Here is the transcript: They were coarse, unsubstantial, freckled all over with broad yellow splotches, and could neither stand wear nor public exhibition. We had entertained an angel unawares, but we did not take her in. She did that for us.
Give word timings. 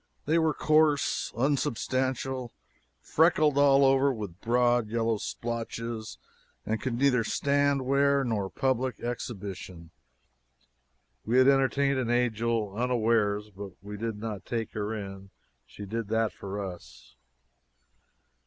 They 0.25 0.39
were 0.39 0.55
coarse, 0.55 1.31
unsubstantial, 1.37 2.51
freckled 2.99 3.55
all 3.55 3.85
over 3.85 4.11
with 4.11 4.41
broad 4.41 4.87
yellow 4.89 5.17
splotches, 5.19 6.17
and 6.65 6.81
could 6.81 6.95
neither 6.95 7.23
stand 7.23 7.83
wear 7.85 8.23
nor 8.23 8.49
public 8.49 8.99
exhibition. 8.99 9.91
We 11.23 11.37
had 11.37 11.47
entertained 11.47 11.99
an 11.99 12.09
angel 12.09 12.75
unawares, 12.75 13.51
but 13.51 13.73
we 13.83 13.95
did 13.95 14.17
not 14.17 14.43
take 14.43 14.71
her 14.71 14.91
in. 14.95 15.29
She 15.67 15.85
did 15.85 16.07
that 16.07 16.33
for 16.33 16.59
us. 16.59 17.13